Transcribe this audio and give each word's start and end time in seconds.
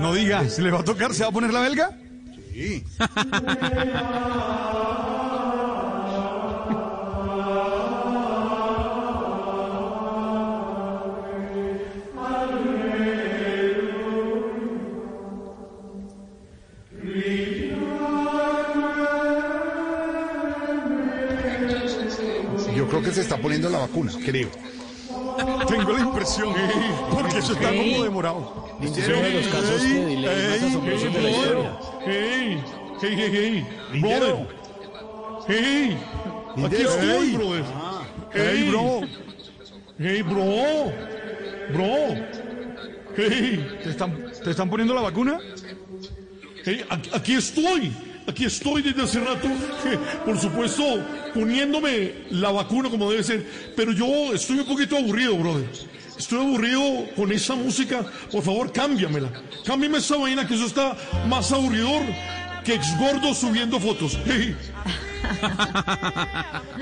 No 0.00 0.14
diga, 0.14 0.48
¿se 0.48 0.62
le 0.62 0.70
va 0.70 0.80
a 0.80 0.84
tocar? 0.84 1.14
¿Se 1.14 1.22
va 1.22 1.30
a 1.30 1.32
poner 1.32 1.52
la 1.52 1.60
belga? 1.60 1.90
Sí. 2.52 2.84
Yo 22.74 22.88
creo 22.88 23.02
que 23.02 23.10
se 23.10 23.22
está 23.22 23.38
poniendo 23.38 23.70
la 23.70 23.78
vacuna, 23.78 24.12
creo. 24.24 24.50
Tengo 25.68 25.92
la 25.92 26.00
impresión, 26.00 26.54
porque 27.12 27.38
eso 27.38 27.52
está 27.52 27.68
como 27.68 28.02
demorado. 28.02 28.66
Es 28.80 28.90
uno 29.08 29.16
de 29.16 29.32
los 29.32 29.46
casos 29.48 29.82
de 29.82 30.04
delay 30.04 30.60
más 30.60 30.62
asombrosos 30.62 31.12
de 31.14 31.22
la 31.22 31.30
historia. 31.30 31.78
Hey, 32.06 32.62
hey, 33.00 33.14
hey, 33.16 33.30
hey, 33.32 33.66
Lindero. 33.92 34.26
brother. 34.36 34.46
Hey, 35.48 35.98
aquí 36.64 36.76
estoy, 36.76 37.32
brother. 37.36 37.64
Hey, 38.32 38.68
bro, 38.70 39.00
Hey, 39.98 40.22
bro. 40.22 40.92
Bro. 41.72 42.26
Hey, 43.16 43.78
¿te 43.82 43.90
están, 43.90 44.30
¿te 44.44 44.50
están 44.50 44.68
poniendo 44.68 44.94
la 44.94 45.00
vacuna? 45.00 45.38
hey, 46.64 46.84
aquí 47.12 47.34
estoy. 47.34 47.92
Aquí 48.28 48.44
estoy 48.44 48.82
desde 48.82 49.02
hace 49.02 49.20
rato. 49.20 49.48
Por 50.24 50.38
supuesto, 50.38 50.82
poniéndome 51.32 52.26
la 52.30 52.50
vacuna 52.50 52.88
como 52.90 53.10
debe 53.10 53.22
ser. 53.22 53.46
Pero 53.76 53.92
yo 53.92 54.32
estoy 54.34 54.58
un 54.60 54.66
poquito 54.66 54.96
aburrido, 54.96 55.36
brother. 55.36 55.68
Estoy 56.18 56.38
aburrido 56.40 56.80
con 57.14 57.30
esa 57.32 57.54
música. 57.54 58.04
Por 58.32 58.42
favor, 58.42 58.72
cámbiamela. 58.72 59.30
Cámbiame 59.64 59.98
esa 59.98 60.16
vaina 60.16 60.46
que 60.46 60.54
eso 60.54 60.66
está 60.66 60.96
más 61.28 61.52
aburridor 61.52 62.02
que 62.64 62.74
ex 62.74 62.98
gordo 62.98 63.32
subiendo 63.34 63.78
fotos. 63.78 64.18
Hey. 64.26 64.56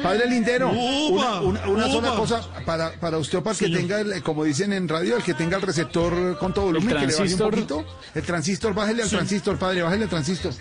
Padre 0.03 0.29
Lindero, 0.29 0.69
una, 0.71 1.41
una- 1.41 1.67
una 1.69 1.89
sola 1.89 2.15
cosa 2.15 2.43
para, 2.67 2.93
para 2.93 3.17
usted, 3.19 3.41
para 3.41 3.57
que 3.57 3.67
Señor. 3.67 3.81
tenga, 3.81 4.01
el- 4.01 4.23
como 4.23 4.45
dicen 4.45 4.73
en 4.73 4.87
radio, 4.89 5.17
el 5.17 5.23
que 5.23 5.33
tenga 5.35 5.57
el 5.57 5.63
receptor 5.63 6.37
con 6.39 6.53
todo 6.53 6.67
volumen, 6.67 6.89
que 6.89 6.95
le 6.95 7.01
baje 7.01 7.13
un 7.13 7.17
transistor. 7.17 7.51
poquito. 7.51 7.85
El 8.15 8.23
transistor, 8.23 8.75
bájele 8.75 9.03
al 9.03 9.09
Sí. 9.09 9.17
transistor, 9.17 9.59
padre, 9.59 9.83
bájele 9.83 10.05
al 10.05 10.11
transistor. 10.11 10.53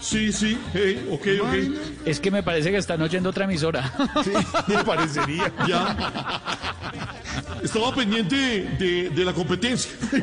Sí, 0.00 0.32
sí, 0.32 0.56
hey, 0.74 1.08
ok, 1.10 1.26
ok. 1.42 1.54
Es 2.04 2.20
que 2.20 2.30
me 2.30 2.42
parece 2.42 2.70
que 2.70 2.76
están 2.76 3.00
oyendo 3.02 3.30
otra 3.30 3.44
emisora. 3.44 3.92
Sí, 4.24 4.30
me 4.68 4.84
parecería. 4.84 5.52
Ya. 5.66 5.96
Estaba 7.62 7.94
pendiente 7.94 8.36
de, 8.36 9.10
de 9.10 9.24
la 9.24 9.32
competencia. 9.32 9.90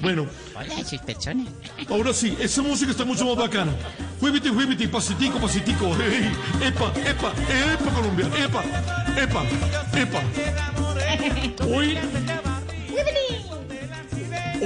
bueno, 0.00 0.26
Hola, 0.54 0.66
ahora 1.88 2.12
sí, 2.12 2.36
esa 2.40 2.62
música 2.62 2.90
está 2.90 3.04
mucho 3.04 3.24
más 3.26 3.36
bacana. 3.36 3.72
Juébite, 4.20 4.50
juébite, 4.50 4.88
pasitico, 4.88 5.38
pasitico. 5.38 5.90
Hey, 5.98 6.32
epa, 6.62 6.92
epa, 7.04 7.32
epa, 7.48 7.90
Colombia, 7.94 8.28
epa, 8.38 8.62
epa, 9.20 9.42
epa. 9.98 10.22
Hoy, 11.64 11.98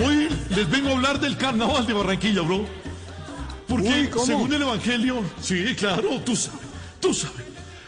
hoy 0.04 0.28
les 0.50 0.70
vengo 0.70 0.90
a 0.90 0.92
hablar 0.92 1.20
del 1.20 1.36
carnaval 1.36 1.86
de 1.86 1.92
Barranquilla, 1.94 2.42
bro. 2.42 2.66
Porque 3.78 4.10
Uy, 4.12 4.26
según 4.26 4.52
el 4.52 4.62
Evangelio, 4.62 5.22
sí, 5.40 5.74
claro, 5.76 6.20
tú 6.24 6.34
sabes, 6.34 6.60
tú 7.00 7.14
sabes. 7.14 7.46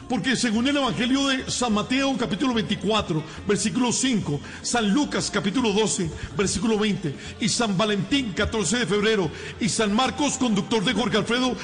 Porque 0.09 0.37
según 0.37 0.67
el 0.69 0.77
Evangelio 0.77 1.27
de 1.27 1.51
San 1.51 1.73
Mateo, 1.73 2.17
capítulo 2.17 2.55
24, 2.55 3.23
versículo 3.47 3.93
5, 3.93 4.41
San 4.63 4.93
Lucas, 4.93 5.31
capítulo 5.33 5.73
12, 5.73 6.11
versículo 6.37 6.79
20, 6.79 7.15
y 7.41 7.49
San 7.49 7.77
Valentín, 7.77 8.33
14 8.33 8.79
de 8.79 8.87
febrero, 8.87 9.31
y 9.61 9.69
San 9.69 9.93
Marcos, 9.93 10.37
conductor 10.39 10.85
de 10.85 10.95
Jorge 10.95 11.17
Alfredo, 11.17 11.57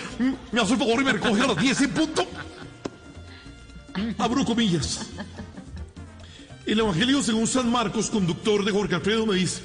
me 0.50 0.60
hace 0.60 0.72
el 0.72 0.78
favor 0.78 1.00
y 1.00 1.04
me 1.04 1.12
recoge 1.12 1.42
a 1.42 1.46
las 1.46 1.56
10 1.56 1.80
en 1.82 1.90
punto. 1.90 2.26
Abro 4.18 4.44
comillas. 4.44 5.06
El 6.66 6.80
Evangelio 6.80 7.22
según 7.22 7.46
San 7.46 7.70
Marcos, 7.70 8.10
conductor 8.10 8.64
de 8.64 8.72
Jorge 8.72 8.96
Alfredo, 8.96 9.24
me 9.24 9.36
dice, 9.36 9.62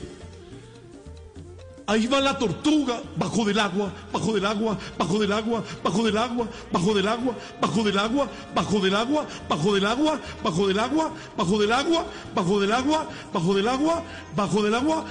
Ahí 1.92 2.08
va 2.08 2.22
la 2.22 2.38
tortuga 2.38 3.02
bajo 3.18 3.44
del 3.44 3.60
agua, 3.60 3.92
bajo 4.14 4.32
del 4.32 4.46
agua, 4.46 4.78
bajo 4.98 5.20
del 5.20 5.34
agua, 5.34 5.62
bajo 5.84 6.04
del 6.06 6.18
agua, 6.18 6.48
bajo 6.72 6.94
del 6.94 7.08
agua, 7.10 7.36
bajo 7.60 7.84
del 7.84 7.98
agua, 7.98 8.28
bajo 8.56 8.80
del 8.80 8.96
agua, 8.96 9.26
bajo 9.50 9.74
del 9.74 9.86
agua, 9.86 10.20
bajo 10.42 10.68
del 10.68 10.78
agua, 10.78 11.12
bajo 11.36 11.60
del 11.60 11.72
agua, 11.74 12.00
bajo 12.34 12.60
del 12.62 12.72
agua, 12.72 13.08
bajo 13.36 13.54
del 13.54 13.66
agua, 13.66 13.98
bajo 14.36 14.64
del 14.64 14.74
agua, 14.74 15.08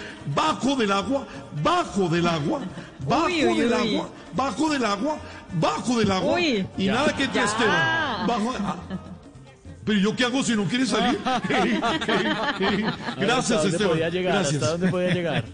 bajo 0.54 0.76
del 0.76 0.92
agua, 0.92 1.26
bajo 1.66 2.08
del 2.08 2.26
agua, 2.26 2.60
bajo 3.06 3.54
del 3.54 3.74
agua, 3.74 4.08
bajo 4.34 4.70
del 4.70 4.84
agua, 4.86 5.18
bajo 5.52 5.98
del 5.98 6.10
agua. 6.10 6.40
Y 6.40 6.86
nada 6.86 7.14
que 7.14 7.28
te. 7.28 7.42
Esteban. 7.42 8.26
Bajo, 8.26 8.54
ah. 8.58 8.76
Pero 9.84 9.98
yo 9.98 10.16
qué 10.16 10.24
hago 10.24 10.42
si 10.42 10.56
no 10.56 10.64
quiere 10.64 10.86
salir? 10.86 11.18
Gracias, 13.18 13.18
¿Hasta 13.18 13.54
dónde 13.56 13.68
Esteban. 13.68 13.98
Gracias. 14.22 14.62
¿Hasta 14.62 14.70
dónde 14.70 14.88
podía 14.88 15.12
llegar? 15.12 15.44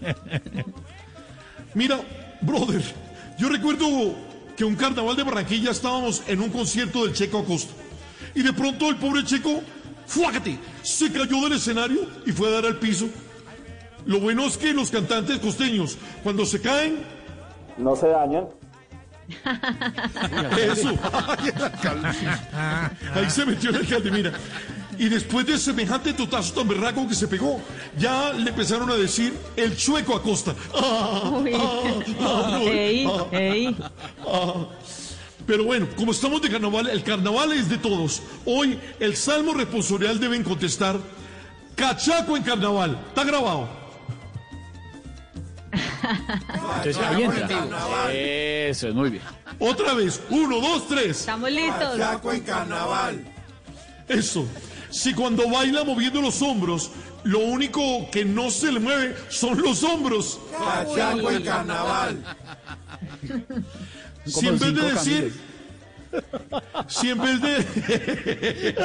Mira, 1.77 1.99
brother, 2.41 2.81
yo 3.37 3.49
recuerdo 3.49 3.85
que 4.55 4.65
un 4.65 4.75
carnaval 4.75 5.15
de 5.15 5.21
Barranquilla 5.21 5.69
estábamos 5.69 6.23
en 6.25 6.41
un 6.41 6.49
concierto 6.49 7.05
del 7.05 7.13
Checo 7.13 7.37
Acosta. 7.37 7.71
Y 8.33 8.41
de 8.41 8.51
pronto 8.51 8.89
el 8.89 8.95
pobre 8.95 9.23
Checo, 9.23 9.61
¡fuácate! 10.07 10.57
Se 10.81 11.11
cayó 11.11 11.39
del 11.41 11.53
escenario 11.53 12.07
y 12.25 12.31
fue 12.31 12.47
a 12.47 12.53
dar 12.53 12.65
al 12.65 12.77
piso. 12.77 13.07
Lo 14.07 14.19
bueno 14.19 14.47
es 14.47 14.57
que 14.57 14.73
los 14.73 14.89
cantantes 14.89 15.37
costeños, 15.37 15.99
cuando 16.23 16.47
se 16.47 16.59
caen, 16.59 16.97
no 17.77 17.95
se 17.95 18.07
dañan. 18.07 18.47
eso. 20.57 20.97
Ay, 21.13 21.51
el 21.55 21.63
alcalde. 21.63 22.07
Ahí 23.13 23.29
se 23.29 23.45
metió 23.45 23.69
el 23.69 23.75
alcalde, 23.75 24.09
mira. 24.09 24.31
Y 24.99 25.09
después 25.09 25.45
de 25.45 25.57
semejante 25.59 26.13
totazo 26.13 26.53
tan 26.53 26.67
berraco 26.67 27.07
que 27.07 27.13
se 27.13 27.27
pegó, 27.27 27.61
ya 27.99 28.33
le 28.33 28.49
empezaron 28.49 28.89
a 28.89 28.95
decir 28.95 29.33
el 29.55 29.75
chueco 29.77 30.15
Acosta. 30.15 30.55
Ah, 30.73 31.43
ah, 31.55 32.01
ah. 32.21 32.59
Ey, 32.63 33.07
Ah. 33.09 33.25
ey. 33.31 33.77
Ah, 34.25 34.67
Pero 35.45 35.63
bueno, 35.65 35.87
como 35.95 36.11
estamos 36.11 36.41
de 36.41 36.49
carnaval, 36.49 36.87
el 36.89 37.03
carnaval 37.03 37.53
es 37.53 37.69
de 37.69 37.77
todos. 37.77 38.21
Hoy 38.45 38.79
el 38.99 39.15
salmo 39.15 39.53
responsorial 39.53 40.19
deben 40.19 40.43
contestar 40.43 40.97
cachaco 41.75 42.35
en 42.35 42.43
carnaval. 42.43 42.99
Está 43.09 43.23
grabado. 43.23 43.69
Entonces. 46.83 46.97
Eso 48.13 48.87
es 48.89 48.93
muy 48.95 49.09
bien. 49.11 49.23
Otra 49.59 49.93
vez. 49.93 50.21
Uno, 50.29 50.59
dos, 50.59 50.87
tres. 50.87 51.19
Estamos 51.19 51.51
listos. 51.51 51.99
en 52.33 52.41
carnaval. 52.41 53.25
Eso. 54.07 54.47
Si 54.89 55.13
cuando 55.13 55.49
baila 55.49 55.83
moviendo 55.83 56.21
los 56.21 56.41
hombros, 56.41 56.91
lo 57.23 57.39
único 57.39 58.09
que 58.11 58.23
no 58.23 58.49
se 58.49 58.71
le 58.71 58.79
mueve 58.79 59.15
son 59.29 59.61
los 59.61 59.83
hombros. 59.83 60.39
Cachaco 60.51 61.31
en 61.31 61.43
carnaval. 61.43 62.23
Si 64.27 64.47
en 64.47 64.59
vez 64.59 64.73
de 64.75 64.91
decir. 64.91 65.33
Si 66.87 67.09
en 67.09 67.17
vez 67.17 67.41
de. 67.41 68.75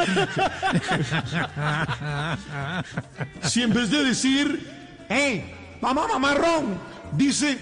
si 3.43 3.62
en 3.62 3.72
vez 3.72 3.91
de 3.91 4.04
decir. 4.04 4.71
¡Hey! 5.09 5.54
¡Mamá, 5.81 6.06
mamarrón! 6.09 6.78
Dice. 7.12 7.59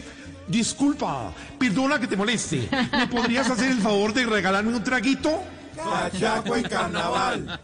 Disculpa, 0.46 1.32
perdona 1.58 2.00
que 2.00 2.08
te 2.08 2.16
moleste. 2.16 2.68
¿Me 2.92 3.06
podrías 3.06 3.48
hacer 3.48 3.70
el 3.70 3.78
favor 3.78 4.12
de 4.12 4.26
regalarme 4.26 4.74
un 4.74 4.82
traguito? 4.82 5.44
Cachaco 5.84 6.56
en 6.56 6.62
carnaval. 6.64 7.60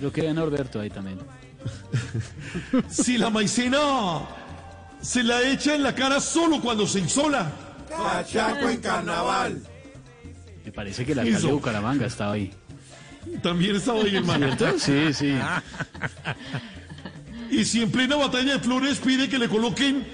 Yo 0.00 0.12
quedé 0.12 0.28
en 0.28 0.36
Norberto 0.36 0.80
ahí 0.80 0.90
también. 0.90 1.18
Si 2.88 3.18
la 3.18 3.30
maicena 3.30 4.22
se 5.00 5.22
la 5.22 5.42
echa 5.42 5.74
en 5.74 5.82
la 5.82 5.94
cara 5.94 6.20
solo 6.20 6.60
cuando 6.60 6.86
se 6.86 7.00
insola. 7.00 7.50
Cachaco 7.88 8.68
en 8.68 8.80
carnaval. 8.80 9.62
Me 10.64 10.72
parece 10.72 11.04
que 11.06 11.12
el 11.12 11.20
alcalde 11.20 11.46
de 11.46 11.52
Bucaramanga 11.52 12.06
estaba 12.06 12.32
ahí. 12.32 12.52
También 13.42 13.76
estaba 13.76 14.00
ahí, 14.00 14.16
hermano. 14.16 14.56
¿Cierto? 14.56 14.78
Sí, 14.78 15.12
sí. 15.12 15.38
Y 17.50 17.64
si 17.64 17.82
en 17.82 17.90
plena 17.90 18.16
batalla 18.16 18.54
de 18.54 18.58
flores 18.58 18.98
pide 18.98 19.28
que 19.28 19.38
le 19.38 19.48
coloquen 19.48 20.04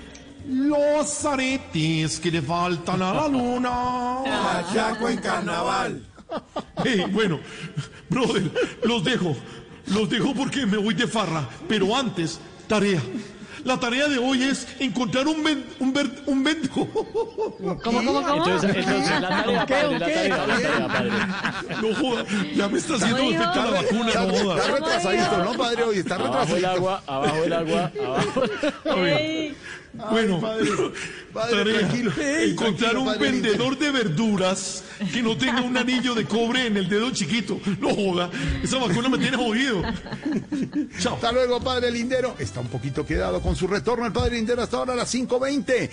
los 0.46 1.24
aretes 1.24 2.20
que 2.20 2.30
le 2.30 2.42
faltan 2.42 3.00
a 3.00 3.14
la 3.14 3.28
luna. 3.28 4.18
Cachaco 4.24 5.08
en 5.08 5.18
carnaval. 5.18 6.06
Hey, 6.84 7.04
bueno, 7.10 7.40
brother, 8.08 8.50
los 8.84 9.04
dejo. 9.04 9.36
Los 9.86 10.08
dejo 10.08 10.34
porque 10.34 10.64
me 10.66 10.76
voy 10.76 10.94
de 10.94 11.06
farra. 11.06 11.48
Pero 11.68 11.96
antes, 11.96 12.40
tarea. 12.66 13.02
La 13.64 13.78
tarea 13.78 14.08
de 14.08 14.18
hoy 14.18 14.42
es 14.42 14.66
encontrar 14.80 15.26
un 15.28 15.42
ven, 15.44 15.64
un 15.78 15.92
ver, 15.92 16.10
un 16.26 16.42
ven- 16.42 16.68
¿Cómo, 16.68 16.90
cómo, 16.92 17.78
cómo? 17.82 18.34
Entonces, 18.36 18.74
entonces 18.76 19.20
la 19.20 19.28
tarea, 19.28 19.66
padre, 19.66 19.98
la 19.98 19.98
tarea, 20.06 20.46
la 20.46 20.58
tarea, 20.58 20.88
padre. 20.88 21.10
No 21.80 21.94
joda, 21.94 22.24
ya 22.54 22.68
me 22.68 22.78
está 22.78 22.94
haciendo 22.96 23.18
efecto 23.22 23.54
la 23.62 23.70
vacuna, 23.70 24.08
Está, 24.08 24.22
no 24.26 24.30
está 24.32 24.44
joda. 24.44 24.66
retrasadito, 24.68 25.44
¿no, 25.44 25.52
padre? 25.54 25.82
Hoy 25.84 25.98
está 25.98 26.14
Abajo 26.16 26.32
el 26.38 26.40
retrasadito. 26.40 26.68
agua, 26.70 27.02
abajo 27.06 27.44
el 27.44 27.52
agua, 27.52 27.92
abajo. 28.04 28.42
Ey, 29.06 29.54
Bueno, 30.10 30.40
padre, 30.40 30.70
padre, 31.34 31.56
tarea, 31.56 31.78
tranquilo. 31.80 32.12
Encontrar 32.18 32.90
tranquilo, 32.92 33.00
un 33.00 33.06
padre 33.06 33.30
vendedor 33.30 33.78
de 33.78 33.90
verduras 33.90 34.84
que 35.12 35.22
no 35.22 35.36
tenga 35.36 35.60
un 35.60 35.76
anillo 35.76 36.14
de 36.14 36.24
cobre 36.24 36.66
en 36.66 36.76
el 36.78 36.88
dedo 36.88 37.10
chiquito. 37.10 37.60
No 37.80 37.94
joda, 37.94 38.30
esa 38.62 38.78
vacuna 38.78 39.08
me 39.08 39.18
tiene 39.18 39.36
jodido. 39.36 39.82
Chao. 40.98 41.14
Hasta 41.16 41.30
luego, 41.32 41.60
padre 41.60 41.90
Lindero. 41.90 42.34
Está 42.38 42.60
un 42.60 42.68
poquito 42.68 43.04
quedado 43.04 43.40
con 43.42 43.51
su 43.54 43.66
retorno 43.66 44.06
el 44.06 44.12
padre 44.12 44.36
Lindero 44.36 44.62
hasta 44.62 44.76
ahora 44.76 44.92
a 44.92 44.96
las 44.96 45.14
5.20. 45.14 45.90